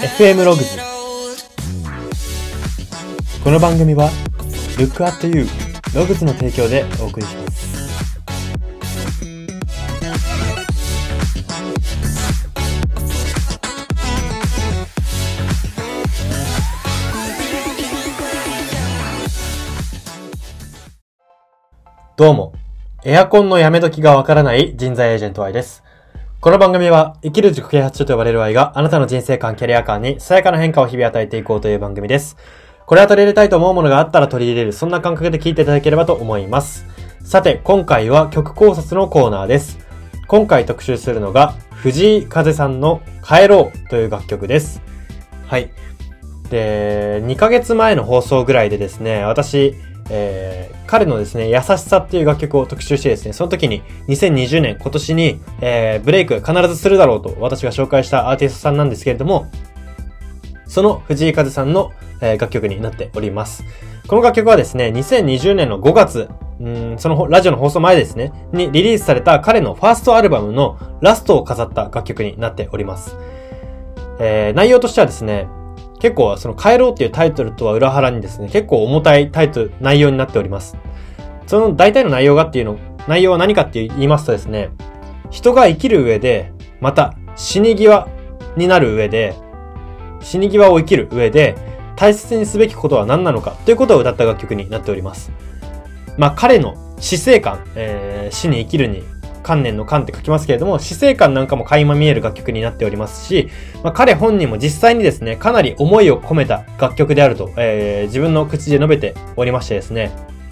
[0.00, 0.78] FM ログズ
[3.44, 4.08] この番組は
[4.78, 5.46] Look at You
[5.94, 7.60] ログズの提供でお送りします。
[22.16, 22.54] どうも。
[23.04, 25.82] エアコンのやめ時がわからない人材エージェント Y です。
[26.42, 32.38] この番組は生きる自己啓発書と呼ばれる愛があなたの人生観、キャリア観にさやかな変化を日々与えていこうという番組です。
[32.86, 36.86] これは取り入れたいと思うものがあったら取り入れる、そんな感覚で聞いていただければと思います。
[37.22, 39.80] さて、今回は曲考察のコーナーです。
[40.28, 44.80] 今回特集するのが、藤井風さんの帰ろうという楽曲です。
[45.46, 45.70] はい。
[46.48, 49.74] で、2ヶ月前の放送ぐらいでですね、私、
[50.12, 59.46] えー、彼のですね、優しさっていう楽曲を特集してですね、その時に2020年今年に、えー、ブレイク必ずするだろうと私が紹介したアーティストさんなんですけれども、
[60.66, 63.64] その藤井風さんの、えー、楽曲になっております。
[64.08, 66.28] この楽曲はですね、2020年の5月、
[66.60, 73.16] うんそのラジオの放送前ですね、にリリースされた彼のファーストアルバムのラストを飾った楽曲になっております。
[74.18, 75.48] えー、内容としてはですね、
[76.00, 80.76] 結構その帰ろうっていうタイトルとは裏腹にですね、結構重たいタイトル、内容になっております。
[81.46, 84.70] その大体の内容がっていうの、内容は何かって言いますとですね、
[85.30, 88.06] 人が生きる上で、また死に際
[88.56, 89.34] になる上で、
[90.20, 91.54] 死に際を生きる上で、
[91.96, 95.30] 大切にすべきことは何なのかということを歌った楽曲になっております。
[96.16, 99.02] まあ彼の死生観、えー、死に生きるに
[99.42, 103.48] 観念の観って書きますけれども、死生観なんかも垣間見える楽曲になっておりますし、
[103.82, 110.10] まあ、彼本人も実際にですね、かなり思いを込めた楽曲であると、えー、自分の口で述べておりましてですね、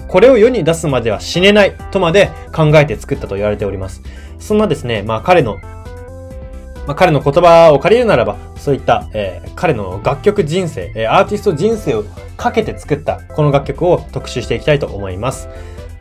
[0.08, 4.02] これを世に出すまでは死ねないとまで考えて作ったと言われております。
[4.38, 5.58] そんなですね、まあ彼の、
[6.86, 12.04] まあ彼の言葉を借りるならば、そういった、えー、彼の楽曲人生、え、アーティスト人生を
[12.38, 15.48] かけて作ったこの楽曲を特集していきたいと思います。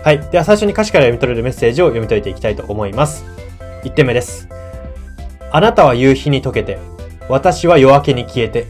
[0.04, 0.20] はい。
[0.30, 3.26] では最初に歌詞から読み取れるメッセージを読み解いていきたいと思います。
[3.84, 4.48] 1点目です。
[5.52, 6.78] あなたは夕日に溶けて、
[7.30, 8.68] 私は夜明けに消えて、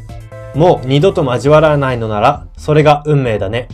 [0.55, 3.67] もう二度と交わらないのなら、それが運命だね。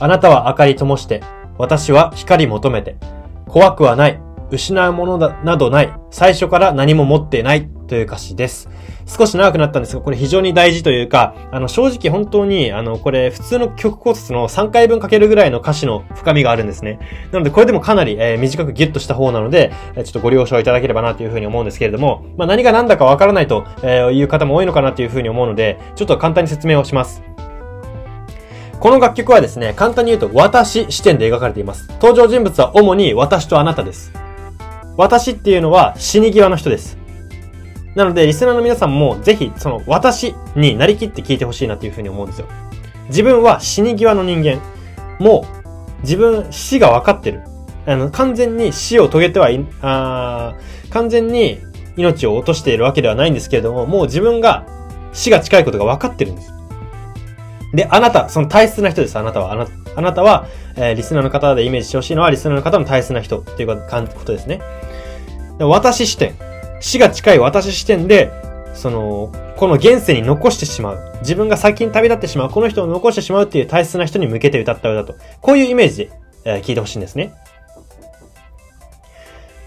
[0.00, 1.22] あなたは明かり灯して、
[1.56, 2.96] 私は光求めて、
[3.46, 4.20] 怖くはない、
[4.50, 8.68] 失うものだなどない、最初から何も持ってないという歌詞です。
[9.06, 16.98] 少し長くなったんですが、これ非常に大事というか、あの、正直本当に、あの、これ普通の曲考察の3回分かけるぐらいの歌詞の深みがあるんですね。
[17.32, 27.22] なので、これでもかなり、えー、短くギュッとした方なのでえ、ちょっとご了承いただければなというふうに思うんですけれども、まあ、何が何だかわからないと、えー、いう方も多いのかなというふうに思うので、ちょっと簡単に説明をします。
[28.78, 31.88] この楽曲はですね、簡単に言うと私視点で描かれています。
[31.94, 34.12] 登場人物は主に私とあなたです。
[34.98, 36.98] 私っていうのは死に際の人です。
[37.94, 42.48] なので、リスナーの皆さんもぜひ、その私になりきって聞いてほしいなっていうふうに思うんですよ。
[43.08, 44.60] 自分は死に際の人間。
[45.20, 45.46] も
[46.00, 47.42] う、自分、死が分かってる。
[47.86, 50.54] あの、完全に死を遂げてはい、あ
[50.90, 51.60] 完全に
[51.96, 54.66] 命を落としているわけではないんですけれども、もう自分が
[55.12, 56.52] 死が近いことが分かってるんです。
[57.72, 59.52] で、あなた、その大切な人です、あなたは。
[59.52, 64.60] あなあなたは、えー、リスナーの方でイメージしてほしいのは、リスナーの方の大切な人っていうことですね。
[65.66, 66.34] 私視点。
[66.80, 68.30] 死が近い私視点で、
[68.74, 71.18] その、この現世に残してしまう。
[71.20, 72.50] 自分が先に旅立ってしまう。
[72.50, 75.18] この人を残してしまうっていう大切な人に向けて歌った歌と。
[75.40, 76.10] こういうイメージで、
[76.44, 77.34] えー、聞いてほしいんですね。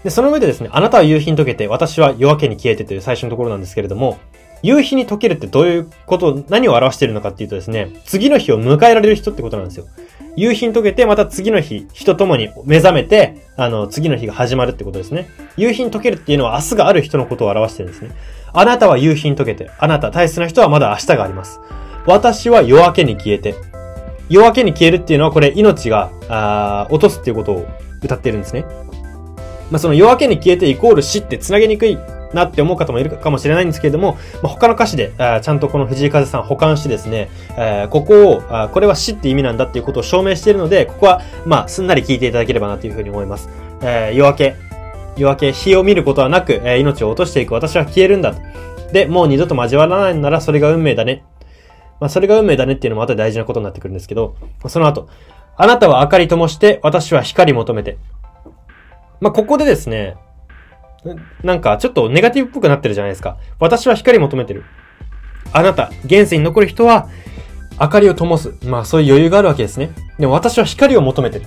[0.02, 4.18] で、その上でですね、あなたは夕日に溶けて、私は夜明けに消えてという最初のところなんですけれども、
[4.62, 9.86] 夕日に溶けるってどういうこと、何を表しているのかっていうとですね、次の日を迎えられる人ってことなんですよ。
[10.36, 15.28] 夕日に溶けて、また次の日、人ともに目覚めて、あの、次の日が始まるってことですね。
[15.56, 18.12] 夕日に溶けるっていうのは明日がある人のことを表してるんですね。
[18.52, 21.60] あなたは夕日に溶けて、あなた、大切な人はまだ明日があります。
[22.06, 23.54] 私は夜明けに消えて。
[24.28, 27.66] 夜明けに消えるっていうのはこれ命が、あ落とすっていうことを
[28.02, 28.64] 歌ってるんですね。
[29.70, 31.98] まあ、その夜明けに消えてイコール死って繋げにくい
[32.32, 35.12] なって思う方もいるかもしれないんですけれども、ま、他の歌詞で
[35.42, 43.48] ちゃんとこの藤井風さん保管してですね、え、ここを、これは死って意味なんだっていうことを証明しているので、ここは、まあ、すんなり聞いていただければなというふうに思います。
[43.82, 44.56] えー、夜明け、
[45.16, 48.40] 夜明け、日を見ることはなく、え、命を落としていく私は消えるんだと。
[48.92, 51.24] で、もう二度と交わらないならそれが運命だね。
[52.00, 54.34] まあ、それが運命だねっていうのもまた大事なことになってくるんですけど、
[54.66, 55.08] その後、
[55.56, 57.98] あなたは明かり灯して、私は光求めて。
[59.20, 60.16] まあ、ここでですね、
[61.42, 63.36] なんかちょっとネガティブっぽくなってるじゃないですか。
[63.58, 64.64] 私は光求めてる。
[65.52, 67.08] あなた、現世に残る人は、
[67.80, 68.54] 明かりを灯す。
[68.64, 69.90] まあそういう余裕があるわけですね。
[70.18, 71.46] でも私は光を求めてる。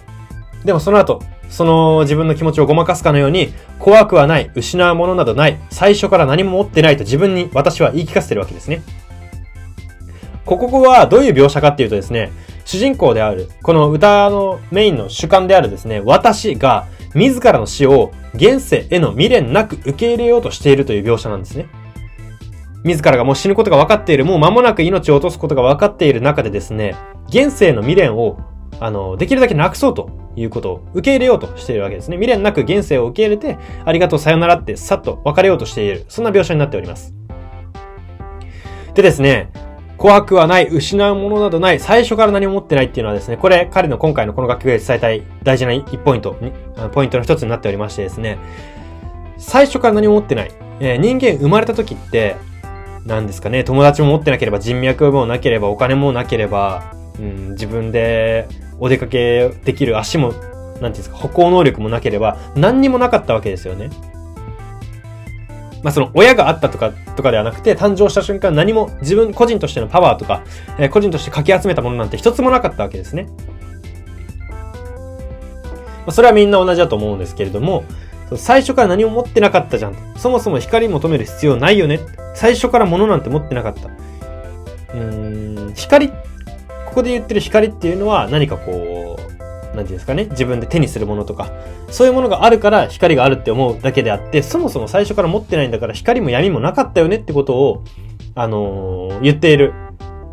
[0.66, 8.82] でもその後、その自分の気持ちをごまかすかのように、怖くはない、失うものなどない、最初から何も持ってないと自分に私は言い聞かせてるわけですね。
[10.46, 12.32] ここはどういう描写かっていうとですね、
[12.66, 21.68] 主人公である、この歌のメインの主観であるですね、私が自らの死を現世への未練なく受け入れようとしているという描写なんですね。
[22.84, 26.96] 自らがもう死ぬことが分かっている、もう間もなく命を落とすことが分かっている中でですね、
[27.30, 28.38] 現世の未練を、
[28.80, 32.18] あの、できるだけなくそうということを受け入れようとしているわけですね。
[32.18, 36.06] 未練なく現世を受け入れて、ありがとうさよならってさっと別れようとしている。
[36.10, 37.14] そんな描写になっております。
[38.94, 39.52] でですね、
[39.98, 46.36] 怖くはない、失うものなどない、最初から何も持ってないっていうのはですね、これ彼の今回のこの楽曲で伝えたい大事な1ポイント、
[46.94, 48.38] ポイントの一つになっておりましてですね、
[49.38, 50.52] 最初から何も持ってない。
[50.80, 52.36] えー、人間生まれた時って、
[53.06, 58.48] 何ですかね、友達も持ってなければ人脈もなければお金もなければ、うん、自分で
[58.80, 63.90] お出かけできる足も、なんていうんですか、歩行能力もなければ何にもなかったわけですよね。
[65.86, 70.44] まあ、その親があったとか、とかではなくて、誕生した瞬間何も自分個人としてのパワーとか、
[70.80, 73.28] えー、個人としてかき集めたものなんて一つもなかったわけですね。
[74.48, 77.84] まあ、それはみんな同じだと思うんですけれども、
[78.36, 79.96] 最初から何も持ってなかったじゃん。
[80.18, 82.00] そもそも光求める必要ないよね。
[82.34, 83.90] 最初から物なんて持ってなかった。
[83.90, 86.16] うーん、光、こ
[86.96, 89.25] こで言ってる光っていうのは何かこう
[89.76, 91.52] う、なんていうんですかね、自分で手にするものとか、
[91.90, 97.84] そういうものがあるから光があるって思うだけであって、そもそも最初から持ってないんだから光も闇もなかったよねってことを、
[98.34, 99.74] あのー、言っている。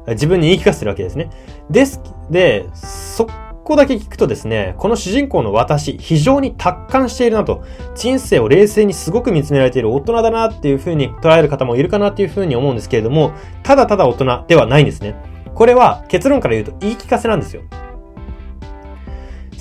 [0.08, 1.30] 自分に言い聞かせてるわけですね。
[1.70, 2.00] です、
[2.30, 3.28] で、そ
[3.64, 7.62] こだけ聞くとですね、この主人公の私、非常に達観しているなと、
[7.94, 15.14] 人生を冷静にすごく見つめられている大人だなっていう風に捉える方もいるかなっていう風に思うんですけれども、ただただ大人ではないんですね。
[15.54, 17.62] これは結論から言うと言い聞かせなんですよ。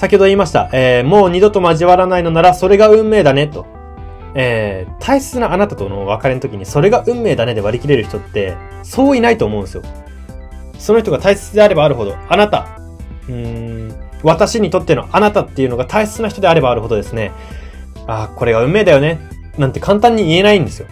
[0.01, 3.67] 先ほど言いました、えー、もう二度と交わらないのならそれが運命だね、と。
[4.33, 9.83] えー、大切なあなたとの別れの時にそれが運命だねで割り切れる人って、そういないと思うんですよ。
[10.79, 12.79] その人が大切であればあるほど、あなた、
[13.29, 17.31] うーん、私にとってのあなたっていうのが大切な人であればあるほどですね、
[18.07, 19.19] ああ、これが運命だよね、
[19.59, 20.87] なんて簡単に言えないんですよ。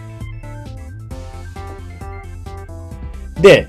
[3.40, 3.66] で、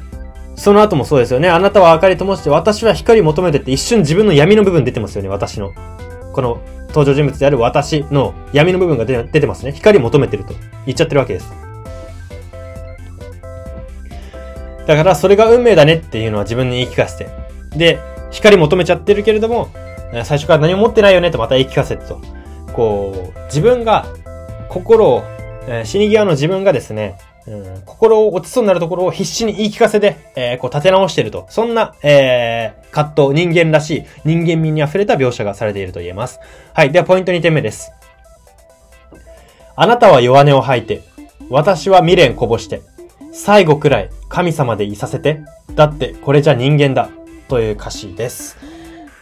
[0.62, 1.50] その後もそうですよね。
[1.50, 5.74] あなたは明かり灯して、私は光求めてって一瞬自分の闇の部分出てますよね、私の。
[6.34, 9.72] この登場人物である私の闇の部分が出てますね。
[9.72, 10.54] 光求めてると
[10.86, 11.52] 言っちゃってるわけです。
[14.86, 17.32] だからそれが運命だねっていうのは自分に言い聞かせて。
[17.76, 17.98] で、
[18.30, 19.70] 光求めちゃってるけれども、
[20.26, 22.22] 最初から何も持ってないよねとまた言い聞かせてと。
[22.74, 24.06] こう、自分が
[24.70, 25.24] 心を、
[25.68, 27.18] えー、死に際の自分がですね、
[27.48, 31.48] うん、心を落ちそうになるところを必死に言い聞かせて、えー、こう立て直していると。
[31.50, 36.40] そんな、えー、葛藤、人間らしい、人間味に溢れた描写がされていると言えます。
[36.74, 36.92] はい。
[36.92, 37.92] では、ポイント2点目です。
[39.76, 41.02] あなたは弱音を吐いて、
[41.50, 42.82] 私は未練こぼして、
[43.34, 45.42] 最後くらい神様でいさせて、
[45.74, 47.10] だってこれじゃ人間だ、
[47.48, 48.58] という歌詞です。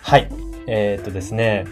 [0.03, 0.29] はい。
[0.67, 1.65] えー、っとですね、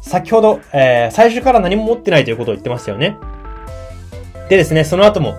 [0.00, 3.16] 先ほど、えー、最初から何も持ってないということを言ってましたよね。
[4.48, 5.36] でですね、その後も、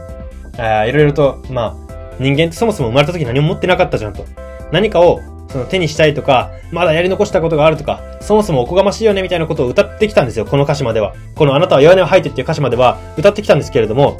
[0.57, 4.25] あいろいろと、まあ、人間ってそもそも生まれた時何も持ってなかったじゃんと。
[4.71, 11.13] 何かを、その手にしたいとか、まだやり残したことがあるとか、そもそもおこがましいよねみたいなことを歌ってきたんですよ、この歌詞までは。
[11.35, 14.19] このあなたは弱音を吐いてっていう歌詞までは歌ってきたんですけれども、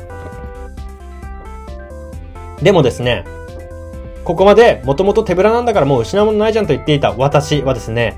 [2.62, 3.26] でもですね、
[4.24, 8.18] ここまでもともと手ぶらなんだからもう失うものないじゃんと言っていた私はですね、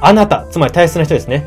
[0.00, 1.44] あなた、つまり大切な人ですね。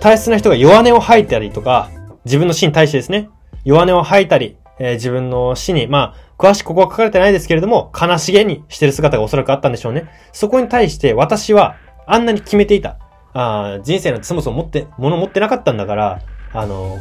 [0.00, 1.90] 大切な人が弱音を吐いたりとか、
[2.24, 3.28] 自分の死に対してですね、
[3.64, 10.08] 弱音を吐いたり、えー、自分の死に、まあ、詳しくここは書かれてないですけれども、悲しげにしてる姿がおそらくあったんでしょうね。
[10.32, 12.98] そこに対して私は、あんなに決めていた。
[13.34, 16.98] あ人生なんてそもそも持って、物持ってなかったんだから、あの、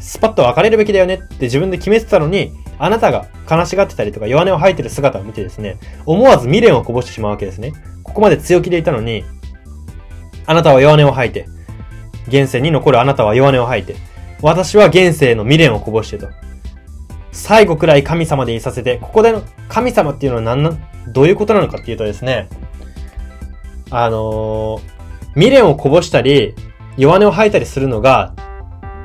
[0.00, 7.72] スパッと別れるべきだよねって自分で決めてたのに、あなたが悲しがってたりとか弱音を吐いてる姿を見てですね、思わず未練をこぼしてしまうわけですね。
[8.02, 9.24] ここまで強気でいたのに、
[10.46, 11.46] あなたは弱音を吐いて、
[12.28, 13.96] 現世に残るあなたは弱音を吐いて、
[14.42, 16.28] 私は現世の未練をこぼしてと。
[17.32, 20.72] 最後くらい神様でいさせて、ここでの神様っていうのは何な、
[21.08, 22.48] どういうことなのかっていうとですね、
[23.90, 24.80] あのー、
[25.34, 26.54] 未練をこぼしたり、
[26.96, 28.34] 弱音を吐いたりするのが、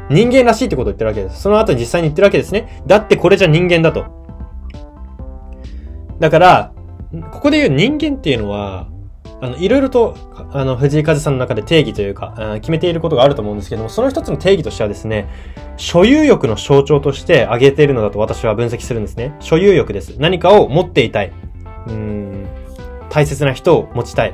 [0.09, 1.41] 人間らしいってことを言ってるわけです。
[1.41, 2.83] その後に実際に言ってるわけですね。
[2.85, 4.05] だってこれじゃ人間だと。
[6.19, 6.73] だから、
[7.31, 8.87] ここで言う人間っていうのは、
[9.41, 10.15] あの、いろいろと、
[10.51, 15.27] あの、藤井風さんの中で定義というか、決めていることがあると思うんですけども、その一つの定義としてはですね、
[15.77, 19.35] 所有欲の象徴として挙げているのだと私は分析するんですね。
[19.39, 20.15] 所有欲です。
[20.17, 21.33] 何かを持っていたい。
[21.87, 22.47] うん、
[23.09, 24.33] 大切な人を持ちたい。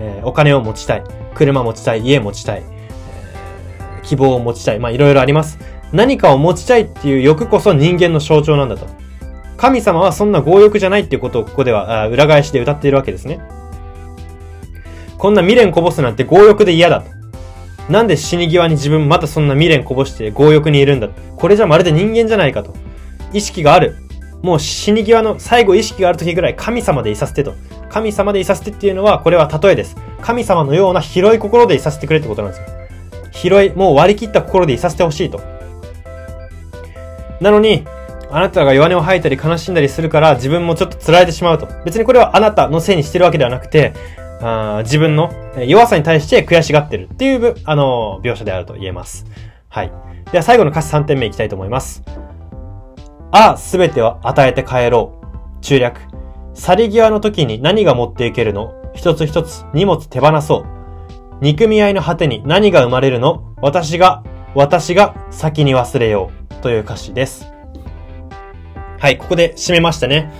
[0.00, 1.04] えー、お金を持ちたい。
[1.34, 2.00] 車持ちたい。
[2.00, 2.62] 家持ちたい。
[2.64, 4.78] えー、希望を持ちたい。
[4.80, 5.58] まあ、いろいろあります。
[5.92, 8.86] 何かを持ちたいっていう欲こそ人間の象徴なんだと。
[9.56, 13.40] 神様はそんな強欲じゃないっていうことをここでは裏返しで歌っているわけですね。
[15.20, 17.10] こんな未練こぼすなんて強欲で嫌だと。
[17.92, 22.74] なんで死に際に自分またそんな未練こぼして強欲にいるんだこれじゃまるで人間じゃないかと。
[23.34, 23.96] 意識がある。
[24.40, 27.54] もう死に際の最後意識がある時ぐらい神様でいさせてと。
[27.90, 29.94] 神様でいさせてっていうのは、これは例えです。
[30.22, 32.66] 神様のような広い心でいさせてくれってことなんですよ。
[33.30, 35.42] 広い、もう割り切った心でいさせてほしいと。
[37.42, 37.84] なのに、
[38.30, 41.68] あなたが弱音を吐いたり悲しんだりするから自分もちょっと釣られてしまうと。
[41.84, 43.92] 別にこれはあなたのせいにしてるわけではなくて、
[44.42, 45.30] あ自分の
[45.66, 49.26] 弱さに対して悔しがってるっていう、あの、描写であると言えます。
[49.68, 49.92] はい。
[50.32, 52.02] では最後の歌詞3点目いきたいと思います。
[53.32, 55.60] ああ、すべてを与えて帰ろう。
[55.60, 56.00] 中略。
[56.54, 58.74] 去り際の時に何が持っていけるの？
[58.94, 60.66] 一つ一つ荷物手放そう。
[61.40, 63.54] 憎み合いの果てに何が生まれるの？
[63.62, 66.54] 私が、私が先に忘れよう。
[66.60, 67.46] という歌詞です。
[68.98, 70.30] はい、ここで締めましたね。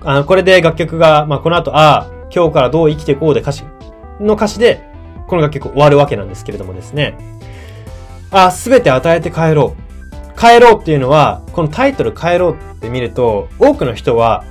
[0.00, 3.64] あの、これで楽曲が、まあ、この後、ああ、今日からどう生きていこうで歌詞
[4.20, 4.84] の歌詞で、
[5.26, 7.16] この楽曲終わるわけなんですけれどもですね。
[8.30, 10.38] あ、すべて与えて帰ろう。
[10.38, 14.44] 帰ろうっていうのは、このタイトル帰ろうって見ると、多くの人は、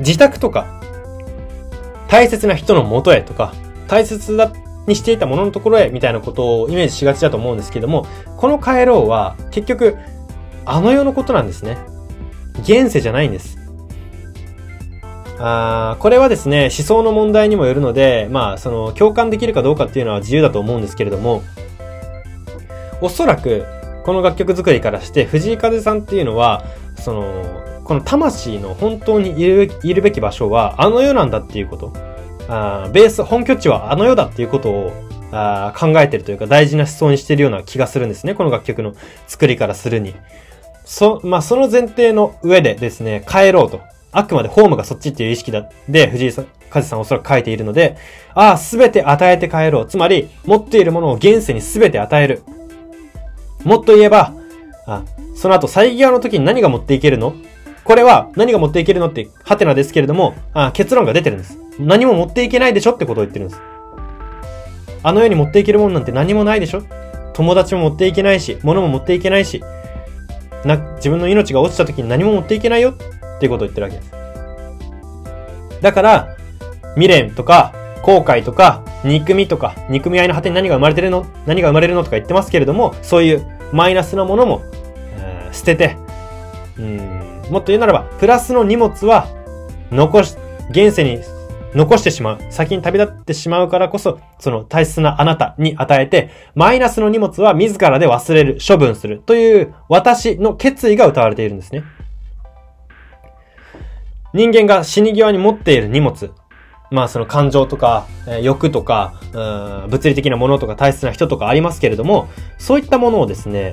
[0.00, 0.80] 自宅とか、
[2.08, 3.54] 大切な人の元へとか、
[3.88, 4.52] 大切だ、
[4.86, 8.06] にしていたもののところへみたいなことをイメージしがちだと思うんですけども、
[8.36, 9.96] この帰ろうは結局、
[10.64, 11.78] あの世のことなんですね。
[12.60, 13.55] 現世じゃないんです。
[15.38, 21.42] あこれはですね、思想の問題にもよるので、まあ、その、共感できるかどうかっていうのは自由だと思うんですけれども、
[23.00, 23.64] おそらく、
[24.04, 26.64] この楽曲作りからして、藤井風さんっていうのは、
[26.96, 31.92] その、この魂の本当にいるいるべき場所は、あの世なんだっていうこと。
[32.48, 34.92] あベース、本拠地はあの世だっていうことを
[35.32, 38.34] あ考えてるというか大事な思想にしてるような気がするんですね。
[38.34, 38.94] この楽曲の
[39.26, 40.14] 作りからするに。
[40.84, 43.80] そ、まあ、その前提の上でですね、帰ろうと。
[44.12, 47.96] あくまでホームがそっちっていう意識だ、で、藤井さん、カズさんおそらく書いているので、
[48.34, 49.86] ああ、すべて与えて帰ろう。
[49.86, 52.42] つまり、持っているものを現世にすべて与える。
[53.64, 54.32] もっと言えば、
[54.86, 55.02] あ、
[55.34, 57.34] その後、最際の時に何が持っていけるの？
[57.84, 61.58] これは、何が持っていけるのって、ハテナですけれども、あ結論が出てるんです。
[61.78, 62.92] 何も持っていけないでしょ？
[62.92, 63.60] ってことを言ってるんです。
[65.02, 66.82] あの世に持っていけるものなんて何もないでしょ？
[67.34, 69.62] 友達も持っていけないし、物も持っていけないし、
[70.64, 72.94] な、自分の命が落ちた時に何も持っていけないよ？
[73.36, 75.82] っていうことを言ってるわけです。
[75.82, 76.36] だから、
[76.94, 81.26] 未練とか、後悔とか、憎みとか、憎み合いの果てに何が生まれてるの？
[81.46, 84.62] 何が生まれるのとか言ってますけれども、そういうマイナスなものも、
[85.18, 85.96] え、捨てて、
[86.78, 89.26] うん、もっと言うならば、プラスの荷物は、
[89.90, 90.36] 残し、
[90.70, 91.20] 現世に
[91.74, 92.38] 残してしまう。
[92.50, 101.84] 先に旅立ってしまうからこそ、その大切なあなたに与えて、マイナスの荷物は自らで忘れる、処分するという私の決意が歌われているんですね。
[104.36, 106.30] 人間が死に際に持っている荷物。
[106.90, 109.14] まあその感情とか、え、欲とか、
[109.88, 112.28] 物理的なものとか大切な人とかありますけれども、
[112.58, 113.72] そういったものをですね、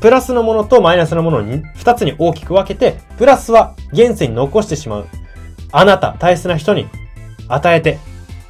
[0.00, 5.06] プラスのものとマイナスのものに二つに大きく分けて、プラスは現世に残してしまう。
[5.72, 6.86] あなた、大切な人に
[7.48, 7.98] 与えて、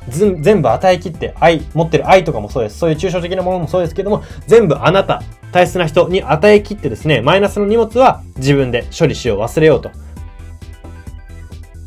[0.08, 2.78] 全部与えきって愛、持ってる愛とかもそうです。
[2.78, 9.90] そういう抽象的なものもそうですけども、全部あなた、大切な人に与えきってですね、マイナスの荷物は自分で処理しよう、忘れようと。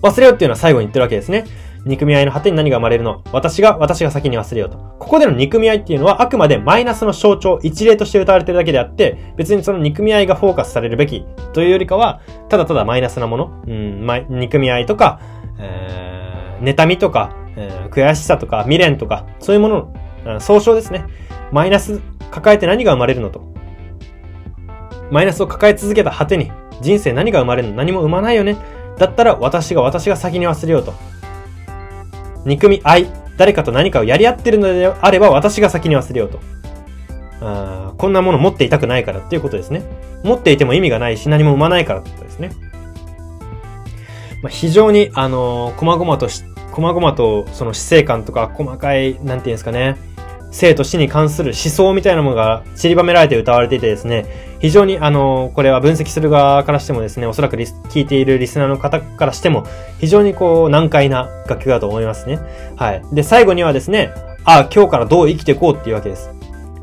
[0.04, 1.46] 忘れようっていうのは最後に言ってるわけですね。
[1.86, 3.24] 憎み合いの果てに何が生まれるの？
[3.32, 4.78] 私が、私が先に忘れようと。
[5.00, 15.20] ここでの憎み合いっていうのはあくまでマイナスの象徴、一例として歌われてるだけであって、別にその憎み合いがフォーカスされるべきというよりかは、ただただマイナスなもの、うん、ま、憎み合いとか、
[15.60, 16.04] えー
[16.64, 19.94] 妬みとか、えー、悔しさとか、未練とか、そういうもの
[20.24, 21.04] の、総称ですね。
[21.52, 22.00] マイナス
[22.32, 23.42] 抱えて何が生まれるのと。
[25.12, 27.76] マイナスを抱え続けた果てに、人生何が生まれるの？
[27.76, 28.56] 何も生まないよね。
[28.98, 30.94] だったら私が私が先に忘れようと。
[32.46, 33.08] 憎み、愛、
[33.38, 36.40] 誰かと何かをやり合ってるのであれば私が先に忘れようと。
[37.42, 39.84] あこんなもの持っていたくないからっていうことですね。
[40.24, 42.52] 持っていても意味がないし何も生まないからってことですね。
[44.42, 49.98] まあ、非常に、あのー、細々とし細々とその死生観とか細かい、なんていうんですかね、
[50.54, 59.66] 生と死に関する思想みたいなものが散りばめられて歌われていてですね、非常にあの、これは分析する側からしてもですね、おそらく聞いているリスナーの方からしても、
[60.00, 62.40] 非常にこう、難解な楽曲だと思いますね。
[62.76, 63.04] はい。
[63.12, 64.14] で、最後にはですね、
[64.46, 66.30] ああ、今日からどう生きていこうっていうわけです。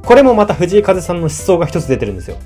[0.04, 2.36] これもまた藤井風さんの思想が一つ出てるんですよ。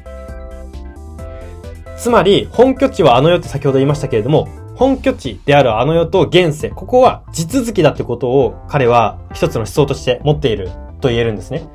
[1.97, 10.69] つまり、本拠地はあの世って先ほど言いましたけれども、本拠地であるあの世と現世、ここは地続きだってことを彼は一つの思想として持っている
[11.05, 11.69] と言えるんですね。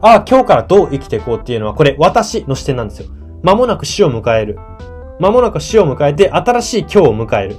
[0.00, 3.08] ああ、今日からどう生きていこうっていうのは、これ私の視点なんですよ。
[3.42, 4.58] 間もなく死を迎える。
[5.18, 7.56] 間もなく死を迎えて新しい今日を迎える。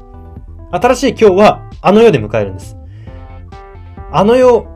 [0.72, 2.78] 新しい今日はあの世で迎えるんです。
[4.12, 4.68] あの世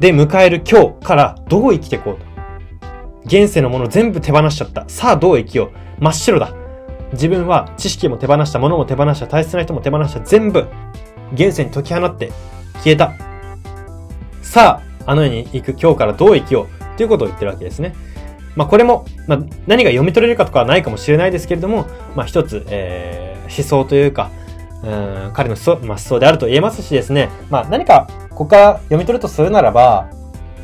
[0.00, 2.26] で迎える今日からどう生きていこうと。
[3.24, 4.84] 現世のもの全部手放しちゃった。
[4.88, 5.70] さあどう生きよ
[6.00, 6.04] う。
[6.04, 6.52] 真っ白だ。
[7.12, 10.66] 自分は知識も手放した、物も手放した、大切な人も手放した、全部、
[11.32, 12.30] 現世に解き放って
[12.74, 13.12] 消えた。
[14.42, 16.96] さあ、あの世に行く今日からどう生きよう。
[16.96, 17.94] ということを言ってるわけですね。
[18.56, 24.30] まあこれも、まあ何が読み取れるかとかはないかもしれないですけれども、まあ一つ、えー、思想というか、
[24.82, 30.10] うん、彼の思想、まあ、思想であると言えますしですね、まあ何かここから読み取るとするならば、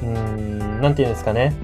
[0.02, 1.54] うん、なんて言うんですかね。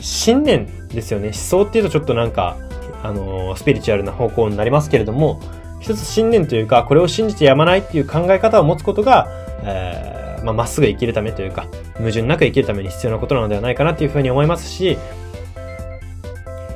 [0.00, 1.28] 信念ですよね。
[1.28, 2.56] 思想っていうとちょっとなんか、
[3.02, 5.40] あのー、スピリチュアルな方向になりますけれども、
[5.80, 9.28] 一つ信念というか、これを信じてやまないっていう考え方を持つことが、
[9.62, 11.66] えーまあ、っすぐ生きるためというか、
[11.98, 14.98] 矛盾なく生きるために必要なことなのではないかなというふうに思いますし、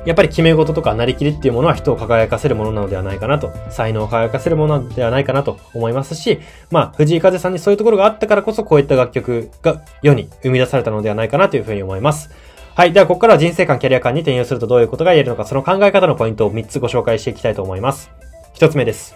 [0.05, 6.39] やっぱり決め事とかなりきりっていうものは人を輝かせるものなのではないかなと、才能を輝かせるものではないかなと思いますし、
[6.71, 12.31] まあ、藤井風さんにそういうところがあったからこそ、こういった楽曲が世に生み出されたのではないかなというふうに思います。
[12.73, 12.93] はい。
[12.93, 18.09] では、ここからは人生観、キャリア観に転用するとどういうことが言えるのか、その考え方のポイントを3つご紹介していきたいと思います。
[18.55, 19.13] 1つ目です。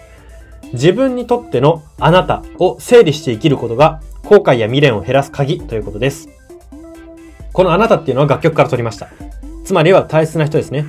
[0.74, 6.27] 自分にとってのあなたを整理して生きることが後悔や未練を減らす鍵ということです。
[7.53, 9.08] このあなたっていうのは楽曲から取りました。
[9.63, 10.86] つまりは大切な人ですね。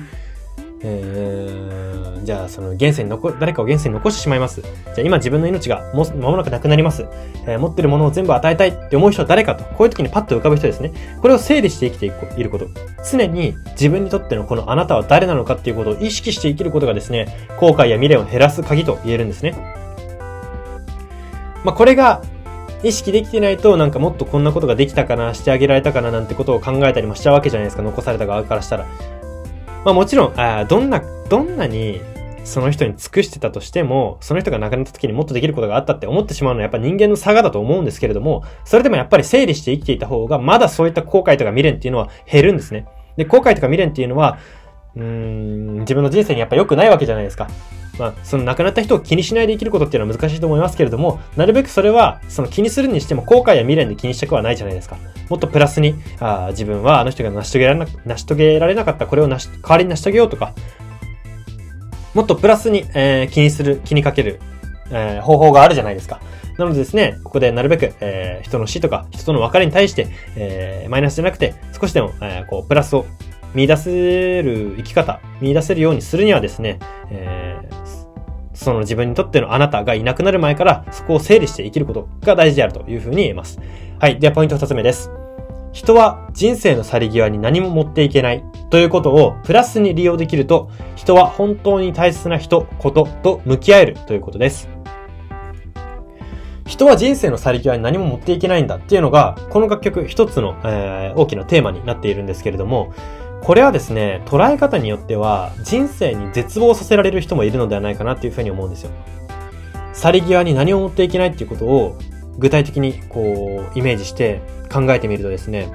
[0.81, 4.61] えー、じゃあその現世に残、誰かを現世に残してしまいます。
[4.61, 7.05] じゃあ今自分の命がもう間もなくなくなります。
[7.47, 9.63] えー、持ってるものを全部与えたいって思う人は誰かと。
[9.63, 10.91] こういう時にパッと浮かぶ人ですね。
[11.21, 12.67] これを整理して生きていること。
[13.09, 19.55] 常に自分にとってのこのあなたは誰なのかっていうことを意識して生きることがですね、後悔や未練を減らす鍵と言えるんですね。
[21.63, 22.21] まあこれが
[22.83, 28.85] 意識できてないと、なんかもっとこんなことができたかな、してあげられたかななんてことを考えたりもしちゃうわけじゃないですか、残された側からしたら。
[29.83, 32.01] まあもちろん、あどんな、どんなに
[32.43, 42.85] その人に尽くしてたとしても、その人が亡くなった時にもっとできることがあったって思ってしまうのはやっぱ人間の差がだと思うんですけれども、それでもやっぱり整理して生きていた方が、まだそういった後悔とか未練っていうのは減るんですね。
[43.17, 44.37] で、後悔とか未練っていうのは、
[44.95, 47.47] うーん、自分の人生にやっぱ良くないわけじゃないですか。
[47.99, 54.97] まあ、その亡くなった人を気にしないで生きることっていうのは難しいと思いますけれども、なるべくそれは、その気にするにしても後悔や未練で気にしたくはないじゃないですか。
[55.29, 60.53] もっとプラスに、あ自分はあの人が成し遂げられな成し遂げられなかったこれをなし代わりに成し遂げようとか、
[62.13, 64.39] もっとプラスに、えー、気にする、気にかける、
[64.91, 66.19] えー、方法があるじゃないですか。
[66.57, 73.05] なのでですね、ここでなるべく、えー、人の死とか人との別れに対して、えー、マイナスじゃなくて、少しでも、えー、こう、プラスを
[73.53, 76.79] 見出せる生き方、見出せるようにするにはですね、
[77.11, 77.86] えー、
[78.57, 83.59] その自分にとってのあなたがいなくなる前からそこを整理して生きることが大事であるというふうに言えます。
[83.99, 84.19] はい。
[84.19, 85.11] ではポイント二つ目です。
[85.73, 94.67] 人は人生の去り際に何も持っていけないということをプラスに利用できると、人は本当に大切な人、ことと向き合えるということです。
[96.65, 102.91] 人は人生の去り際に何も持っていけないんだっていうのが、この楽曲一つの、えー、大きなテーマになっているんですけれども、
[103.47, 108.91] これはですね、捉え方によっては人生に絶望させられる人もいるのではないかなっていうふうに思うんですよ。
[109.93, 111.97] 去り際に何を持っていけないっていうことを
[112.37, 115.71] 具体的にこうイメージして考えてみるとですね、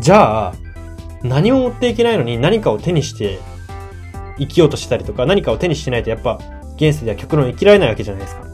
[0.00, 0.54] じゃあ
[1.22, 3.38] 何を持っていけないのに何かを手にして
[4.38, 6.38] 生きようとしたりとか何かを手にしてないとやっぱ
[6.76, 8.46] 現世では極論生きられないわけじゃないですか。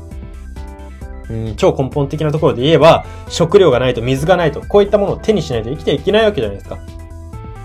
[1.30, 6.80] うん、超根本的なところで言えば食料がないと水がないとこういったものを手にしないと生きていけないわけじゃないですか。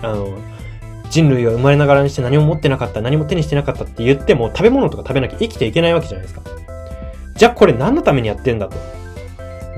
[0.02, 0.28] あの、
[1.10, 6.42] 人類は生まれながらにして何も持ってなかった、何も手にしてなかったって言っても、食べ物とか食べなきゃ生きていけないわけじゃないですか。
[7.34, 8.76] じゃあこれ何のためにやってんだと。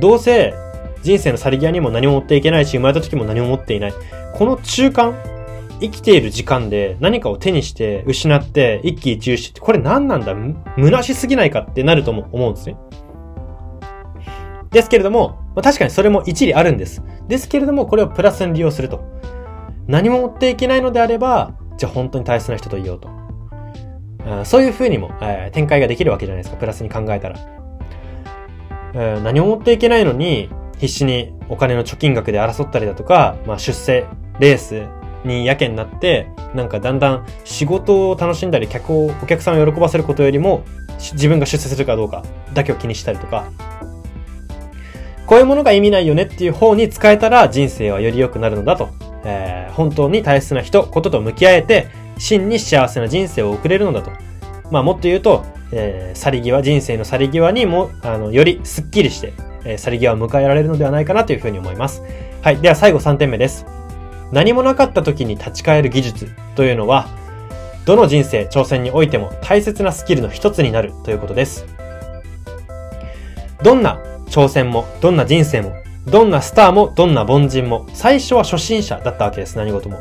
[0.00, 0.54] どうせ、
[1.02, 3.94] 人生の去り際にも何も持っていけないし、生まれた時も何も持っていない。
[4.34, 5.14] この中間、
[5.80, 10.34] 生きている時間で何かを手にして失って一喜一憂して、これ何なんだ？
[10.76, 12.76] 虚しすぎないかってなると思うんですね。
[14.72, 17.02] ですけれども、まあ、確かにそれも一理あるんです。
[17.28, 19.00] ですけれども、これをプラスに利用すると。
[19.88, 23.08] 何も持っていけないのであれば、じゃあ本当に大切な人と言おうと。
[24.44, 27.36] そういう風にも、えー、展開ができるわけじゃないですか、プラスに考えたら。
[28.94, 34.04] えー、何も持っていけないのに、必死にお金の貯金額で争ったりだとか、まあ出世、
[34.38, 34.84] レース
[35.24, 40.64] にやけになって、なんかだんだん仕事を楽しんだり、客を、お客さんを喜ばせることよりも、
[40.98, 42.22] 自分が出世するかどうか
[42.52, 43.46] だけを気にしたりとか、
[45.26, 48.88] こういうものが意味ないよねっていう方に使えたら人生はより良くなるのだと
[49.24, 54.10] えー、本当に大切な人、ことと向き合えて、真に幸せな人生を送れるのだと。
[54.70, 59.32] まあ、もっと言うと、えー、去り際、人生の去り際にも、あの、よりスッキリして、
[59.64, 62.02] えー、去り際を迎えられるのではないかなというふうに思います。
[62.42, 62.56] はい。
[62.58, 63.66] では最後3点目です。
[64.32, 67.08] 何もなかった時に立ち返る技術というのは、
[67.84, 71.66] どの人生、挑戦においても大切なスキルの一つになるということです。
[73.62, 75.72] どんな挑戦も、どんな人生も、
[76.10, 79.98] どんなスターも、どんな凡人も、最初は初心者だったわけです、何事も。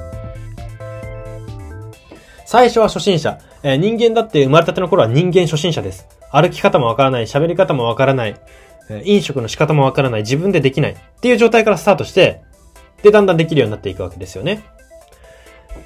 [2.45, 3.39] 最初は初心者。
[3.63, 6.07] えー、人間だって生まれたての頃は人間初心者です。
[6.31, 8.35] 歩き方もわからない、喋り方もわからない、
[8.89, 12.41] えー、飲食の仕方もわからない、自分でできないっていう状態からスタートして、
[13.03, 14.63] で、だんだんできるようになっていくわけですよね。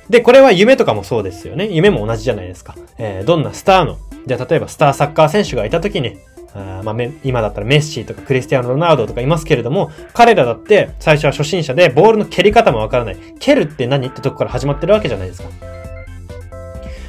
[0.10, 1.68] で、これは夢とかもそうですよね。
[1.68, 2.76] 夢も同じじゃないですか。
[3.00, 6.18] えー、どんなスターの、じゃあ例えばスターサッカー選手がいた時に、
[6.54, 13.18] あまあ、今だったらメッシーとかクリスティアーノ・ロナウドとかいますけれども、彼らだって最初は初心者でボールの蹴り方もわからない。
[13.40, 15.50] 蹴るって何ってとこから始まってるわけじゃないですか。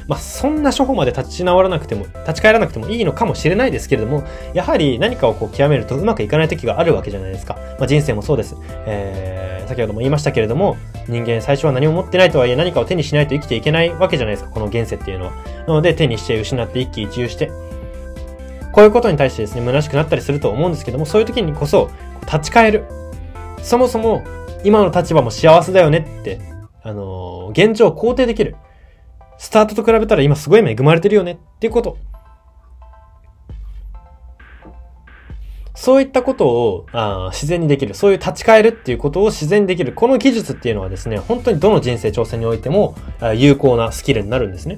[0.07, 7.57] まあ、そんな処方まで立ち直らなくても、立ち返らなくてもいいのかもしれないですけれども、やはり何かをこう極めるとうまくいかない時があるわけじゃないですか。
[7.79, 8.55] まあ、人生もそうです。
[8.85, 10.77] えー、先ほども言いましたけれども、
[11.07, 15.31] 人間最初は何も持ってないとはいえ何かを手にしないと生きていけないわけじゃないですか、この現世っていうのは。
[15.67, 17.49] なので手にして失って一喜一憂して、
[18.73, 21.89] こういうことに対してですね、虚しくなったりすると思うんですけども、そういう時にこそ、
[22.25, 22.85] 立ち返る。
[23.61, 24.23] そもそも、
[24.63, 26.41] 今の立場も幸せだよねって、
[26.81, 28.55] あのー、現状を肯定できる。
[29.37, 31.97] スタートと比べたら今すごい恵まれてるよねっていうこと。
[35.75, 37.93] そういったことをあ自然にできる。
[37.93, 39.93] そういう立ち返るっていうことを自然にできる。
[39.93, 42.95] この技術っていうのはですね、本当にどの人生挑戦においても
[43.35, 44.77] 有効なスキルになるんですね。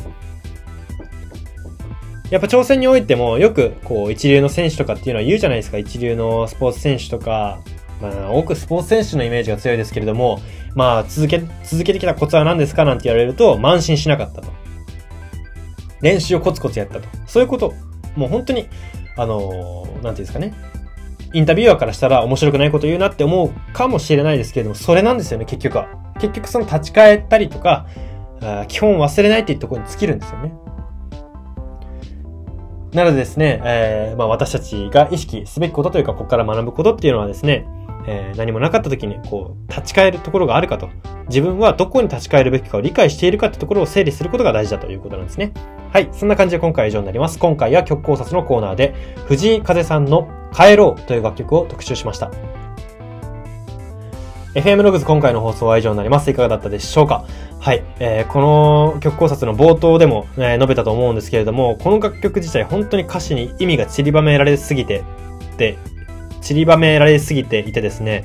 [2.32, 5.78] やっぱ挑戦においてもよくこう一流の選手とかっていうのは言うじゃないですか。
[5.78, 7.60] 一流のスポーツ選手とか、
[8.02, 10.40] まあ、多くスポーツ選手のイメージが強いですけれども、
[10.74, 14.52] まあ、続け、続けてきたコツは何ですかなんて言われると、慢心しなかったと。
[16.02, 17.08] 練習をコツコツやったと。
[17.26, 17.74] そういうこと。
[18.16, 18.68] もう本当に、
[19.18, 20.54] あのー、なんていうんですかね。
[21.34, 25.88] インタビュアーからしたら面白くないこと言うなって思うかもしれないですけれども、それなんですよね、結局は。
[26.20, 27.88] 結局その立ち返ったりとか、
[28.42, 30.54] あ基本忘れないっていうところに尽きるんですよね。
[32.96, 37.68] なのでですね、えー、まあ私たちが意識すべきことというか、ここから学ぶことっていうのはですね、
[38.08, 40.90] えー、何もなかった時にこう立ち返るところがあるかと
[41.28, 45.54] 自分はどこに立ち返るべきかを理解しているかってところを整理することが大事だということなんですね。
[45.92, 46.10] はい。
[46.14, 47.38] そんな感じで今回は以上になります。
[47.38, 48.96] 今回は曲考察のコーナーで
[49.28, 52.32] 藤井風さんの帰ろうという楽曲を特集しました。
[54.54, 56.30] FM ログズ今回の放送は以上になります。
[56.32, 57.26] いかがだったでしょうか？
[57.66, 57.84] はい。
[57.98, 58.42] えー、こ
[58.94, 65.04] の曲考察の冒頭でも、えー、述べたと思うんですけれども、この楽曲自体本当に歌詞に意味が散りばめられすぎて、
[65.58, 65.76] で、
[66.42, 68.24] 散りばめられすぎていてですね、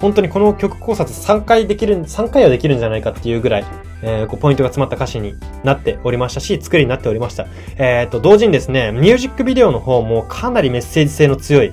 [0.00, 3.66] 本当にこの曲考察3回できる、3回はできるんじゃないかっていうぐらい、
[4.00, 7.46] えー、こうポイントが詰まった歌詞になっておりましたし、作りになっておりました。
[7.76, 11.70] えっ、ー、と、同時にですね、ミュージックビデオの方もかなりメッセージ性の強い、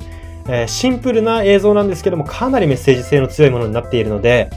[0.49, 4.49] えー、シンプルな映像なんですけども、かなりメッセージ性の強いものになっているので、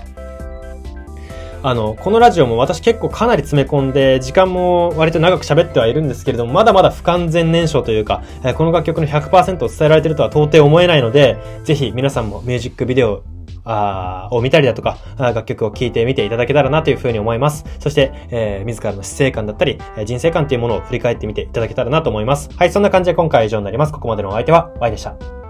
[1.65, 13.23] あの、このラジオも私結構かなり詰め込んで、時間も割と長く喋ってはいるんですけれども、まだまだ不完全燃焼というか、えこの楽曲の100%を伝えられてるとは到底思えないので、ぜひ皆さんもミュージックビデオ
[13.65, 17.65] あを見たりだとか、楽曲を聴いてみていただけたらなというふうに思います。
[17.81, 22.51] そして、えー、自らの死生観だったり、人生観というものを振り返ってみていただけたらなと思います。
[22.59, 23.93] はい、そんな感じで今回は以上になります。
[23.95, 25.44] ここまでのお相手は Y でした。